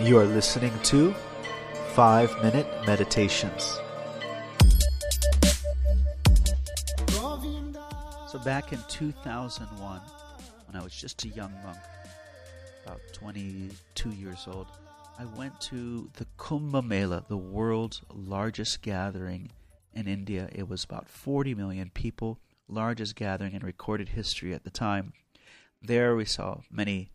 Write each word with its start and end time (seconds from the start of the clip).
You 0.00 0.18
are 0.18 0.24
listening 0.24 0.72
to 0.84 1.14
5 1.94 2.42
Minute 2.42 2.66
Meditations. 2.84 3.78
So, 8.26 8.38
back 8.44 8.72
in 8.72 8.80
2001, 8.88 10.00
when 10.66 10.80
I 10.80 10.82
was 10.82 10.92
just 10.92 11.24
a 11.24 11.28
young 11.28 11.52
monk, 11.62 11.78
about 12.84 13.00
22 13.12 14.10
years 14.10 14.48
old, 14.48 14.66
I 15.16 15.26
went 15.26 15.60
to 15.62 16.10
the 16.14 16.26
Kumbh 16.38 16.84
Mela, 16.84 17.24
the 17.28 17.36
world's 17.36 18.02
largest 18.12 18.82
gathering 18.82 19.52
in 19.94 20.08
India. 20.08 20.48
It 20.52 20.68
was 20.68 20.82
about 20.82 21.08
40 21.08 21.54
million 21.54 21.90
people, 21.94 22.40
largest 22.68 23.14
gathering 23.14 23.52
in 23.52 23.62
recorded 23.62 24.08
history 24.10 24.52
at 24.52 24.64
the 24.64 24.70
time. 24.70 25.12
There 25.80 26.16
we 26.16 26.24
saw 26.24 26.62
many 26.68 27.10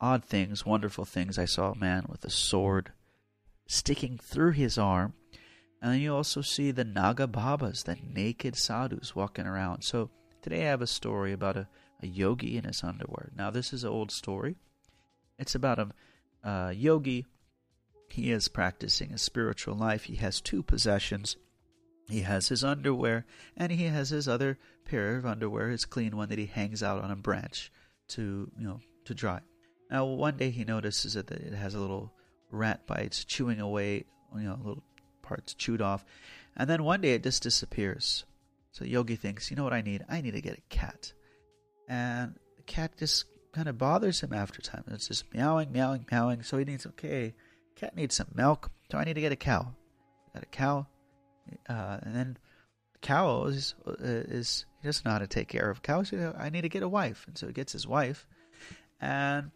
odd 0.00 0.24
things, 0.24 0.66
wonderful 0.66 1.04
things. 1.04 1.38
I 1.38 1.44
saw 1.44 1.72
a 1.72 1.78
man 1.78 2.06
with 2.08 2.24
a 2.24 2.30
sword 2.30 2.92
sticking 3.66 4.18
through 4.18 4.52
his 4.52 4.78
arm. 4.78 5.14
And 5.82 5.92
then 5.92 6.00
you 6.00 6.14
also 6.14 6.40
see 6.40 6.70
the 6.70 6.84
Naga 6.84 7.26
Babas, 7.26 7.82
the 7.82 7.96
naked 8.02 8.56
sadhus 8.56 9.14
walking 9.14 9.46
around. 9.46 9.82
So 9.82 10.10
today 10.42 10.66
I 10.66 10.70
have 10.70 10.82
a 10.82 10.86
story 10.86 11.32
about 11.32 11.56
a, 11.56 11.68
a 12.02 12.06
yogi 12.06 12.56
in 12.56 12.64
his 12.64 12.82
underwear. 12.82 13.30
Now, 13.36 13.50
this 13.50 13.72
is 13.72 13.84
an 13.84 13.90
old 13.90 14.10
story. 14.10 14.56
It's 15.38 15.54
about 15.54 15.78
a, 15.78 15.88
a 16.42 16.72
yogi. 16.72 17.26
He 18.08 18.30
is 18.32 18.48
practicing 18.48 19.12
a 19.12 19.18
spiritual 19.18 19.74
life. 19.74 20.04
He 20.04 20.16
has 20.16 20.40
two 20.40 20.62
possessions. 20.62 21.36
He 22.08 22.20
has 22.20 22.48
his 22.48 22.62
underwear, 22.62 23.26
and 23.56 23.72
he 23.72 23.84
has 23.86 24.10
his 24.10 24.28
other 24.28 24.58
pair 24.84 25.16
of 25.16 25.26
underwear, 25.26 25.70
his 25.70 25.84
clean 25.84 26.16
one 26.16 26.28
that 26.28 26.38
he 26.38 26.46
hangs 26.46 26.82
out 26.82 27.02
on 27.02 27.10
a 27.10 27.16
branch 27.16 27.72
to, 28.08 28.50
you 28.56 28.66
know, 28.66 28.80
to 29.06 29.14
dry. 29.14 29.40
Now, 29.90 30.04
one 30.04 30.36
day 30.36 30.50
he 30.50 30.64
notices 30.64 31.14
that 31.14 31.30
it 31.30 31.52
has 31.54 31.74
a 31.74 31.80
little 31.80 32.12
rat 32.50 32.86
bites 32.86 33.24
chewing 33.24 33.60
away, 33.60 34.04
you 34.34 34.42
know, 34.42 34.58
little 34.62 34.82
parts 35.22 35.54
chewed 35.54 35.82
off. 35.82 36.04
And 36.56 36.68
then 36.68 36.84
one 36.84 37.00
day 37.00 37.12
it 37.12 37.22
just 37.22 37.42
disappears. 37.42 38.24
So 38.72 38.84
Yogi 38.84 39.16
thinks, 39.16 39.50
you 39.50 39.56
know 39.56 39.64
what 39.64 39.72
I 39.72 39.82
need? 39.82 40.04
I 40.08 40.20
need 40.20 40.34
to 40.34 40.40
get 40.40 40.58
a 40.58 40.62
cat. 40.68 41.12
And 41.88 42.34
the 42.56 42.62
cat 42.62 42.92
just 42.98 43.26
kind 43.52 43.68
of 43.68 43.78
bothers 43.78 44.20
him 44.20 44.32
after 44.32 44.60
time. 44.60 44.84
It's 44.88 45.08
just 45.08 45.32
meowing, 45.32 45.72
meowing, 45.72 46.04
meowing. 46.10 46.42
So 46.42 46.58
he 46.58 46.64
needs, 46.64 46.86
okay, 46.86 47.34
cat 47.74 47.96
needs 47.96 48.14
some 48.14 48.28
milk. 48.34 48.70
So 48.90 48.98
I 48.98 49.04
need 49.04 49.14
to 49.14 49.20
get 49.20 49.32
a 49.32 49.36
cow. 49.36 49.74
Got 50.34 50.42
a 50.42 50.46
cow. 50.46 50.86
Uh, 51.68 51.98
and 52.02 52.14
then 52.14 52.38
the 52.92 52.98
cow 52.98 53.44
is, 53.44 53.74
uh, 53.86 53.94
is, 53.98 54.66
he 54.82 54.88
doesn't 54.88 55.04
know 55.06 55.12
how 55.12 55.18
to 55.18 55.26
take 55.26 55.48
care 55.48 55.70
of 55.70 55.82
cows. 55.82 56.08
So 56.08 56.34
I 56.38 56.50
need 56.50 56.62
to 56.62 56.68
get 56.68 56.82
a 56.82 56.88
wife. 56.88 57.24
And 57.28 57.38
so 57.38 57.46
he 57.46 57.52
gets 57.52 57.72
his 57.72 57.86
wife 57.86 58.26
and 59.00 59.50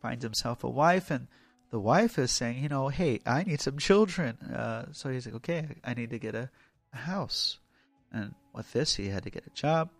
finds 0.00 0.24
himself 0.24 0.64
a 0.64 0.68
wife. 0.68 1.10
And 1.10 1.28
the 1.70 1.80
wife 1.80 2.18
is 2.18 2.30
saying, 2.30 2.62
you 2.62 2.68
know, 2.68 2.88
hey, 2.88 3.20
I 3.26 3.44
need 3.44 3.60
some 3.60 3.78
children. 3.78 4.36
Uh, 4.38 4.86
so 4.92 5.08
he's 5.08 5.26
like, 5.26 5.36
okay, 5.36 5.68
I 5.84 5.94
need 5.94 6.10
to 6.10 6.18
get 6.18 6.34
a, 6.34 6.50
a 6.92 6.96
house. 6.96 7.58
And 8.12 8.34
with 8.52 8.72
this, 8.72 8.96
he 8.96 9.08
had 9.08 9.22
to 9.24 9.30
get 9.30 9.46
a 9.46 9.50
job. 9.50 9.90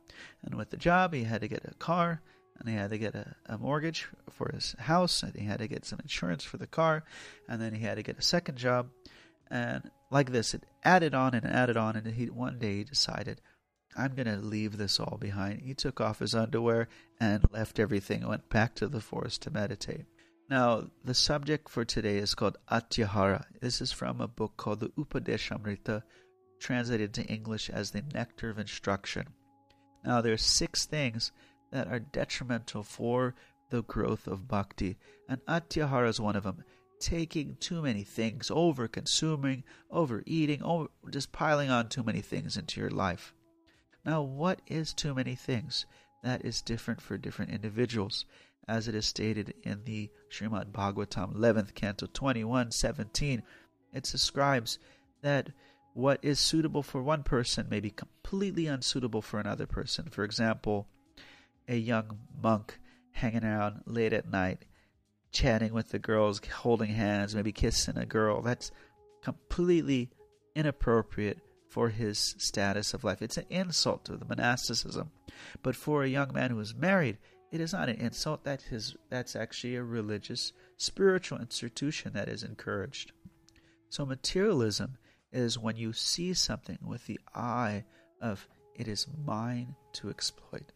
And 0.43 0.57
with 0.57 0.71
the 0.71 0.77
job, 0.77 1.15
he 1.15 1.25
had 1.25 1.43
to 1.43 1.49
get 1.49 1.65
a 1.65 1.75
car. 1.75 2.21
And 2.59 2.69
he 2.69 2.75
had 2.75 2.91
to 2.91 2.99
get 2.99 3.15
a, 3.15 3.35
a 3.47 3.57
mortgage 3.57 4.09
for 4.31 4.51
his 4.53 4.75
house. 4.79 5.23
And 5.23 5.35
he 5.35 5.47
had 5.47 5.61
to 5.61 5.69
get 5.69 5.85
some 5.85 6.01
insurance 6.01 6.45
for 6.45 6.57
the 6.57 6.67
car. 6.67 7.05
And 7.49 7.61
then 7.61 7.73
he 7.73 7.85
had 7.85 7.97
to 7.97 8.03
get 8.03 8.19
a 8.19 8.23
second 8.23 8.59
job. 8.59 8.89
And 9.51 9.91
like 10.11 10.31
this, 10.33 10.55
it 10.55 10.65
added 10.85 11.15
on 11.15 11.35
and 11.35 11.47
added 11.47 11.77
on. 11.77 11.97
And 11.97 12.07
he 12.07 12.27
one 12.27 12.59
day 12.59 12.79
he 12.79 12.85
decided, 12.85 13.41
I'm 13.97 14.15
going 14.15 14.27
to 14.27 14.37
leave 14.37 14.77
this 14.77 15.01
all 15.01 15.19
behind. 15.21 15.63
He 15.63 15.75
took 15.75 16.01
off 16.01 16.21
his 16.21 16.35
underwear 16.35 16.89
and 17.19 17.45
left 17.51 17.79
everything, 17.79 18.21
and 18.21 18.31
went 18.31 18.49
back 18.49 18.75
to 18.77 18.89
the 18.89 19.01
forest 19.01 19.43
to 19.43 19.51
meditate. 19.51 20.07
Now, 20.49 20.85
the 21.05 21.15
subject 21.15 21.69
for 21.69 21.85
today 21.85 22.19
is 22.19 22.35
called 22.35 22.59
Atyahara. 22.71 23.45
This 23.61 23.81
is 23.81 23.93
from 23.93 24.21
a 24.21 24.29
book 24.29 24.57
called 24.57 24.81
the 24.81 24.89
Upadeshamrita, 24.91 26.03
translated 26.59 27.15
to 27.15 27.25
English 27.27 27.71
as 27.71 27.91
the 27.91 28.03
Nectar 28.15 28.51
of 28.51 28.59
Instruction. 28.59 29.29
Now, 30.05 30.21
there 30.21 30.33
are 30.33 30.39
six 30.39 30.87
things 30.87 31.33
that 31.71 31.89
are 31.89 32.01
detrimental 32.01 32.83
for 32.83 33.35
the 33.71 33.83
growth 33.83 34.27
of 34.27 34.49
bhakti, 34.49 34.97
and 35.29 35.41
Atyahara 35.47 36.09
is 36.09 36.21
one 36.21 36.37
of 36.37 36.43
them. 36.43 36.65
Taking 37.01 37.57
too 37.61 37.83
many 37.83 38.03
things, 38.03 38.51
over 38.53 38.89
consuming, 38.89 39.65
overeating, 39.91 40.63
over, 40.63 40.89
just 41.11 41.33
piling 41.33 41.71
on 41.71 41.89
too 41.89 42.03
many 42.03 42.21
things 42.21 42.57
into 42.57 42.81
your 42.81 42.91
life. 42.91 43.33
Now, 44.05 44.23
what 44.23 44.61
is 44.67 44.95
too 44.95 45.15
many 45.15 45.35
things? 45.35 45.87
That 46.23 46.45
is 46.45 46.63
different 46.63 47.01
for 47.01 47.19
different 47.19 47.51
individuals. 47.51 48.25
As 48.69 48.89
it 48.89 48.95
is 48.95 49.07
stated 49.07 49.55
in 49.63 49.85
the 49.85 50.11
Srimad 50.31 50.71
Bhagavatam 50.71 51.35
11th 51.35 51.75
canto 51.75 52.07
21:17 52.07 53.43
it 53.93 54.05
describes 54.05 54.79
that 55.23 55.51
what 55.93 56.21
is 56.23 56.39
suitable 56.39 56.83
for 56.83 57.03
one 57.03 57.25
person 57.25 57.69
may 57.69 57.81
be 57.81 57.91
completely 57.91 58.67
unsuitable 58.67 59.23
for 59.23 59.41
another 59.41 59.67
person. 59.67 60.09
For 60.09 60.23
example 60.25 60.87
a 61.67 61.77
young 61.77 62.21
monk 62.41 62.79
hanging 63.13 63.45
around 63.45 63.83
late 63.87 64.13
at 64.13 64.31
night 64.31 64.67
chatting 65.33 65.73
with 65.73 65.89
the 65.89 65.99
girls 65.99 66.41
holding 66.53 66.91
hands 66.91 67.35
maybe 67.35 67.53
kissing 67.53 67.97
a 67.97 68.07
girl. 68.07 68.41
That's 68.41 68.71
completely 69.23 70.11
inappropriate 70.55 71.39
for 71.71 71.89
his 71.89 72.35
status 72.37 72.93
of 72.93 73.05
life 73.05 73.23
it's 73.23 73.39
an 73.39 73.47
insult 73.49 74.05
to 74.05 74.17
the 74.17 74.27
monasticism 74.27 75.11
but 75.63 75.75
for 75.75 76.03
a 76.03 76.09
young 76.09 76.31
man 76.35 76.51
who 76.51 76.61
is 76.61 76.75
married 76.75 77.17
it 77.51 77.61
is 77.61 77.73
not 77.73 77.89
an 77.89 77.97
insult. 77.97 78.45
That 78.45 78.65
is 78.71 78.97
that's 79.09 79.35
actually 79.35 79.77
a 79.77 79.83
religious, 79.83 80.53
spiritual 80.77 81.39
institution 81.39 82.13
that 82.13 82.29
is 82.29 82.43
encouraged. 82.43 83.13
So 83.89 84.07
materialism 84.07 84.99
is 85.33 85.59
when 85.59 85.77
you 85.77 85.93
see 85.93 86.33
something 86.33 86.79
with 86.83 87.07
the 87.07 87.21
eye 87.35 87.85
of 88.21 88.47
it 88.77 88.87
is 88.87 89.07
mine 89.25 89.75
to 89.95 90.11
exploit. 90.11 90.73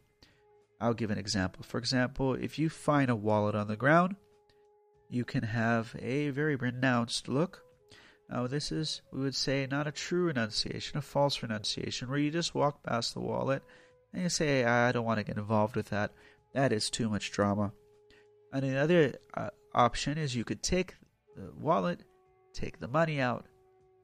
I'll 0.80 0.94
give 0.94 1.10
an 1.10 1.18
example. 1.18 1.62
For 1.62 1.78
example, 1.78 2.34
if 2.34 2.58
you 2.58 2.68
find 2.68 3.08
a 3.08 3.16
wallet 3.16 3.54
on 3.54 3.68
the 3.68 3.76
ground, 3.76 4.16
you 5.08 5.24
can 5.24 5.44
have 5.44 5.94
a 6.00 6.30
very 6.30 6.56
renounced 6.56 7.28
look. 7.28 7.62
Now, 8.30 8.46
this 8.46 8.72
is, 8.72 9.02
we 9.12 9.20
would 9.20 9.34
say, 9.34 9.66
not 9.70 9.86
a 9.86 9.92
true 9.92 10.26
renunciation, 10.26 10.98
a 10.98 11.02
false 11.02 11.42
renunciation, 11.42 12.08
where 12.08 12.18
you 12.18 12.30
just 12.30 12.54
walk 12.54 12.82
past 12.82 13.14
the 13.14 13.20
wallet 13.20 13.62
and 14.12 14.22
you 14.22 14.28
say, 14.28 14.64
I 14.64 14.92
don't 14.92 15.04
want 15.04 15.18
to 15.18 15.24
get 15.24 15.36
involved 15.36 15.76
with 15.76 15.90
that. 15.90 16.12
That 16.54 16.72
is 16.72 16.88
too 16.88 17.08
much 17.08 17.32
drama. 17.32 17.72
And 18.52 18.64
another 18.64 19.14
uh, 19.34 19.50
option 19.74 20.16
is 20.16 20.34
you 20.34 20.44
could 20.44 20.62
take 20.62 20.94
the 21.36 21.50
wallet, 21.58 22.00
take 22.52 22.78
the 22.78 22.88
money 22.88 23.20
out, 23.20 23.44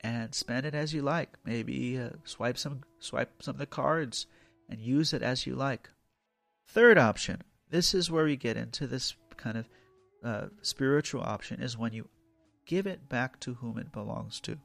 and 0.03 0.34
spend 0.34 0.66
it 0.66 0.75
as 0.75 0.92
you 0.92 1.03
like. 1.03 1.30
Maybe 1.44 1.98
uh, 1.98 2.10
swipe 2.25 2.59
some 2.59 2.80
swipe 2.98 3.42
some 3.42 3.54
of 3.54 3.59
the 3.59 3.66
cards 3.66 4.26
and 4.69 4.80
use 4.80 5.12
it 5.12 5.22
as 5.22 5.47
you 5.47 5.54
like. 5.54 5.88
Third 6.69 6.98
option. 6.98 7.42
This 7.70 7.94
is 7.94 8.10
where 8.10 8.25
we 8.25 8.36
get 8.36 8.56
into 8.56 8.86
this 8.86 9.14
kind 9.36 9.59
of 9.59 9.69
uh, 10.25 10.47
spiritual 10.62 11.22
option 11.22 11.62
is 11.62 11.78
when 11.78 11.92
you 11.92 12.09
give 12.66 12.87
it 12.87 13.09
back 13.09 13.41
to 13.41 13.54
whom 13.54 13.78
it 13.78 13.93
belongs 13.93 14.41
to. 14.41 14.59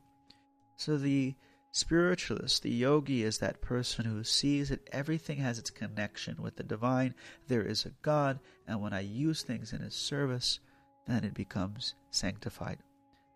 So 0.78 0.98
the 0.98 1.36
Spiritualist, 1.76 2.64
the 2.64 2.72
yogi, 2.72 3.24
is 3.24 3.40
that 3.40 3.60
person 3.60 4.06
who 4.06 4.24
sees 4.24 4.70
that 4.70 4.88
everything 4.94 5.40
has 5.40 5.60
its 5.60 5.70
connection 5.70 6.42
with 6.42 6.56
the 6.56 6.64
divine. 6.64 7.14
There 7.50 7.64
is 7.64 7.86
a 7.86 7.92
God, 8.02 8.40
and 8.66 8.82
when 8.82 8.94
I 8.94 9.02
use 9.02 9.44
things 9.44 9.74
in 9.74 9.82
His 9.82 9.94
service, 9.94 10.62
then 11.06 11.26
it 11.26 11.34
becomes 11.34 11.96
sanctified. 12.12 12.78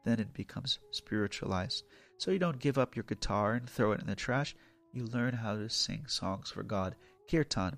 Then 0.06 0.22
it 0.22 0.34
becomes 0.34 0.80
spiritualized. 0.91 1.84
So 2.18 2.31
you 2.31 2.40
don't 2.40 2.59
give 2.59 2.78
up 2.78 2.96
your 2.96 3.03
guitar 3.03 3.56
and 3.56 3.70
throw 3.70 3.91
it 3.91 4.00
in 4.00 4.08
the 4.08 4.16
trash. 4.16 4.56
You 4.94 5.03
learn 5.03 5.34
how 5.34 5.56
to 5.56 5.70
sing 5.70 6.06
songs 6.08 6.50
for 6.50 6.64
God, 6.64 6.96
kirtan. 7.30 7.78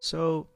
So 0.00 0.48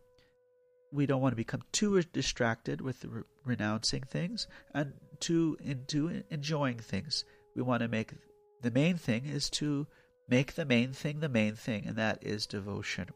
we 0.91 1.07
don't 1.07 1.23
want 1.23 1.31
to 1.31 1.37
become 1.37 1.63
too 1.71 2.03
distracted 2.13 2.81
with 2.81 3.07
renouncing 3.45 4.03
things 4.03 4.49
and 4.75 4.93
too 5.23 5.57
into 5.63 6.23
enjoying 6.31 6.79
things. 6.79 7.25
We 7.57 7.63
want 7.63 7.83
to 7.83 7.89
make 7.89 8.13
the 8.61 8.71
main 8.71 8.97
thing 8.97 9.25
is 9.25 9.49
to 9.51 9.87
make 10.29 10.55
the 10.55 10.65
main 10.65 10.93
thing 10.93 11.21
the 11.21 11.29
main 11.29 11.55
thing, 11.55 11.87
and 11.87 11.97
that 11.97 12.19
is 12.23 12.47
devotion. 12.47 13.09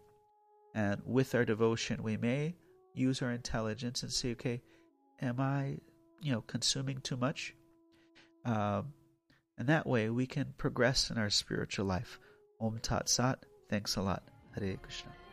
And 0.74 1.02
with 1.04 1.34
our 1.34 1.44
devotion, 1.44 2.02
we 2.02 2.16
may 2.16 2.54
use 2.94 3.22
our 3.22 3.30
intelligence 3.30 4.02
and 4.02 4.12
say, 4.12 4.32
okay, 4.32 4.62
am 5.20 5.40
I, 5.40 5.78
you 6.20 6.32
know, 6.32 6.42
consuming 6.42 7.00
too 7.00 7.16
much? 7.16 7.54
Um, 8.44 8.92
and 9.58 9.68
that 9.68 9.86
way 9.86 10.10
we 10.10 10.26
can 10.26 10.54
progress 10.58 11.10
in 11.10 11.18
our 11.18 11.30
spiritual 11.30 11.86
life. 11.86 12.18
Om 12.60 12.78
Tat 12.78 13.08
Sat. 13.08 13.44
Thanks 13.68 13.96
a 13.96 14.02
lot. 14.02 14.22
Hare 14.54 14.76
Krishna. 14.76 15.25